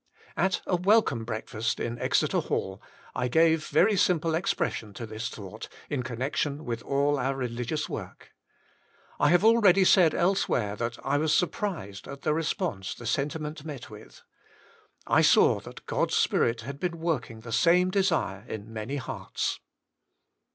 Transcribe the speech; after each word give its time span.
At 0.35 0.61
a' 0.65 0.75
welcome' 0.91 1.25
breakfast 1.25 1.79
in 1.79 1.99
Exeter 1.99 2.39
Hall, 2.39 2.81
I 3.13 3.27
gave 3.27 3.67
very 3.67 3.95
simple 3.95 4.33
expression 4.33 4.95
to 4.95 5.05
this 5.05 5.29
thought 5.29 5.69
in 5.91 6.01
con 6.01 6.17
nection 6.17 6.61
with 6.61 6.81
all 6.81 7.19
OUT 7.19 7.37
religious 7.37 7.87
work. 7.87 8.31
I 9.19 9.29
have 9.29 9.45
already 9.45 9.85
said 9.85 10.15
elsewhere 10.15 10.75
that 10.77 10.97
I 11.05 11.19
was 11.19 11.35
surprised 11.35 12.07
at 12.07 12.23
the 12.23 12.33
response 12.33 12.95
the 12.95 13.05
sentiment 13.05 13.63
met 13.63 13.91
with. 13.91 14.23
I 15.05 15.21
saw 15.21 15.59
that 15.59 15.85
God's 15.85 16.15
Spirit 16.15 16.61
had 16.61 16.79
been 16.79 16.99
working 16.99 17.41
the 17.41 17.51
same 17.51 17.91
desire 17.91 18.43
in 18.47 18.73
many 18.73 18.95
hearts. 18.95 19.59